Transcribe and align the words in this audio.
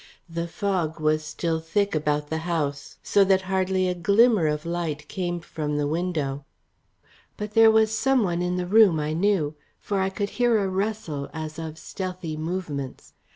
The 0.27 0.47
fog 0.47 0.99
was 0.99 1.23
still 1.23 1.59
thick 1.59 1.93
about 1.93 2.31
the 2.31 2.39
house, 2.39 2.97
so 3.03 3.23
that 3.25 3.43
hardly 3.43 3.87
a 3.87 3.93
glimmer 3.93 4.47
of 4.47 4.65
light 4.65 5.07
came 5.07 5.39
from 5.39 5.77
the 5.77 5.85
window. 5.85 6.43
But 7.37 7.51
there 7.51 7.69
was 7.69 7.95
some 7.95 8.23
one 8.23 8.41
in 8.41 8.55
the 8.55 8.65
room 8.65 8.99
I 8.99 9.13
knew, 9.13 9.53
for 9.79 9.99
I 10.01 10.09
could 10.09 10.31
hear 10.41 10.57
a 10.57 10.67
rustle 10.67 11.29
as 11.35 11.59
of 11.59 11.77
stealthy 11.77 12.35
movements. 12.35 13.13